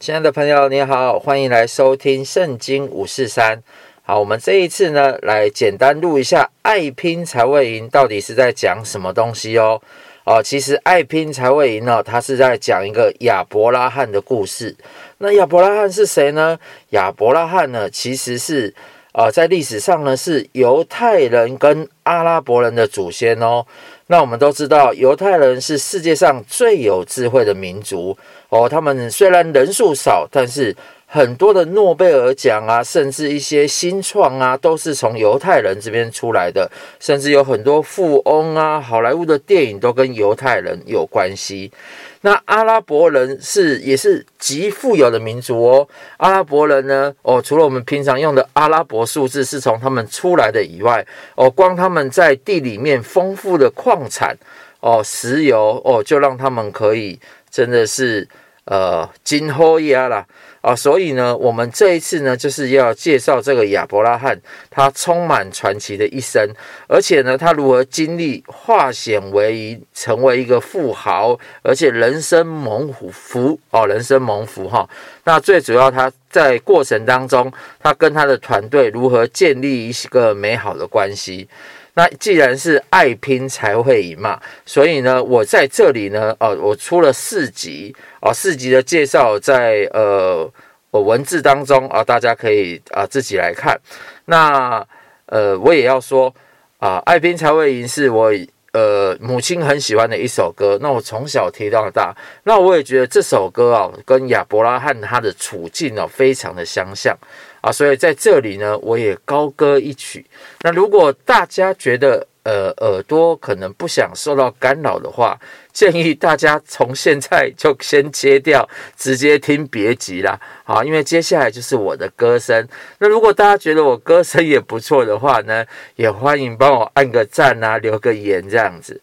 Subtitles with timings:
[0.00, 3.58] 亲爱的朋友，你好，欢迎来收听《圣经五四三》。
[4.00, 9.78] 好，我们这一次呢，来简单录一下“爱拼才会赢”到底是在讲什么东西哦。
[10.24, 14.74] 哦，其实“爱拼才会赢”呢，它是在讲一个亚伯拉罕的故事。
[15.18, 16.58] 那亚伯拉罕是谁呢？
[16.92, 18.74] 亚伯拉罕呢，其实是
[19.12, 23.64] 啊、在历史上呢，是犹太人跟阿拉伯人的祖先哦。
[24.06, 28.16] 那我们都知道，犹太人是世界上最有智慧的民族
[28.48, 28.68] 哦。
[28.68, 30.74] 他们虽然人数少，但是
[31.12, 36.70] 很多的诺贝尔奖啊，甚至一些新创啊，都是从犹太人这边出来的。
[37.00, 41.72] 甚至有很多富翁啊，好莱坞的电影都跟犹太人有关系。
[42.20, 45.88] 那阿拉伯人是也是极富有的民族哦。
[46.18, 54.36] 阿拉伯人呢，哦，除了我们平常用的阿拉伯数字是从他们出来的以外，哦，光他们在地里面丰富的矿产，
[54.78, 57.18] 哦，石油，哦，就让他们可以
[57.50, 58.28] 真的是
[58.64, 60.26] 呃，金后压啦。
[60.60, 66.46] 啊，所以呢，我们这一次呢，就是要介绍这个亚伯拉罕，他充满传奇的一生，
[66.86, 74.86] 而且呢，他如何经历化险为夷，成为一个富豪，而且人生蒙福哦，人生蒙福哈。
[75.24, 77.50] 那最主要，他在过程当中，
[77.82, 81.48] 他跟他的团队如何建立一个美好的关系。
[81.94, 90.50] 那既然是爱拼才会赢嘛，所以呢，我在这里呢，哦，我出了四集啊，四集的介绍在呃
[90.90, 93.78] 我文字当中啊，大家可以啊自己来看。
[94.26, 94.86] 那
[95.26, 96.32] 呃，我也要说
[96.78, 98.32] 啊，爱拼才会赢是我
[98.72, 100.78] 呃母亲很喜欢的一首歌。
[100.80, 107.16] 那我从小听到大，那我也觉得这首歌啊，跟亚伯拉罕他的处境哦，非常的相像。
[107.60, 110.24] 啊，所以在这里呢，我也高歌一曲。
[110.62, 115.38] 那如果大家觉得呃耳朵可能不想受到干扰的话，
[115.72, 120.40] 建议大家从现在就先切掉，直接听别集啦。
[120.64, 122.66] 好，因为接下来就是我的歌声。
[122.98, 125.64] 那如果大家觉得我歌声也不错的话呢，
[125.96, 129.00] 也欢迎帮我按个赞啊，留个言这样子。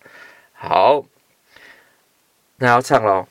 [0.54, 1.06] 好，
[2.58, 3.28] 那要唱喽。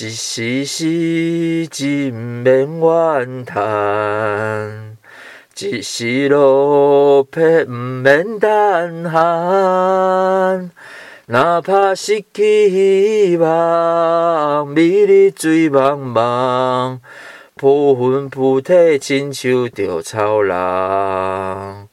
[0.00, 4.96] 一时时真免怨叹，
[5.58, 6.28] 一时
[7.28, 7.68] 落魄毋
[8.02, 10.70] 免胆寒。
[11.26, 17.00] 哪怕失去希望，美丽醉茫茫，
[17.54, 21.88] 铺云铺地，亲像稻草人。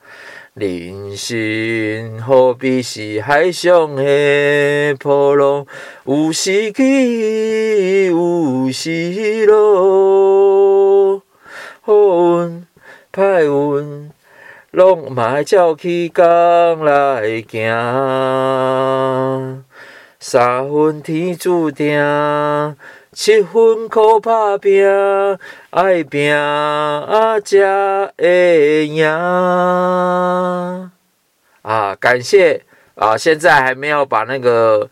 [0.54, 5.66] 人生何必是海上的波浪，
[6.06, 11.22] 有时起，有时落，
[11.82, 12.66] 好运
[13.12, 14.10] 歹运，
[14.76, 19.64] 拢嘛照起工来行，
[20.20, 21.96] 三分天注定。
[23.14, 24.86] 七分靠打拼，
[25.70, 29.08] 爱拼啊才会赢
[31.62, 31.96] 啊！
[31.98, 32.62] 感谢
[32.96, 33.16] 啊！
[33.16, 34.90] 现在还没有把那个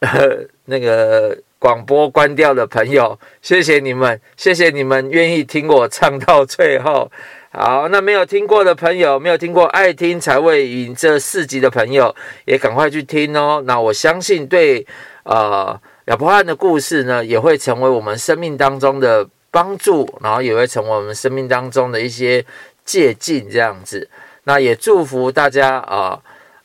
[0.66, 7.10] 那个广播关掉的朋友，谢谢你们，谢谢你们愿意听我唱到最后。
[7.52, 12.14] 好，那没有听过的朋友，没有听过爱听才会赢这四集的朋友，
[12.46, 13.62] 也赶快去听哦。
[13.66, 14.86] 那我相信对
[15.22, 15.80] 啊。
[16.06, 22.44] 亚伯拉罕的故事呢，也会成为我们生命当中的帮助，然后也会成为我们生命当中的一些
[22.84, 24.10] 借鉴，这样子。
[24.42, 26.20] 那也祝福大家啊，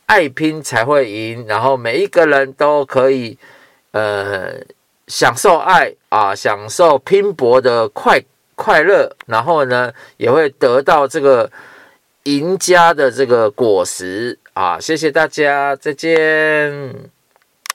[0.07, 3.37] 爱拼才会赢，然后每一个人都可以
[3.91, 4.53] 呃
[5.05, 8.19] 享受爱啊，享受拼搏的快
[8.57, 11.49] 快乐，然后呢，也会得到这个
[12.23, 14.79] 赢家的这个果实啊。
[14.79, 17.16] 谢谢大家，再见。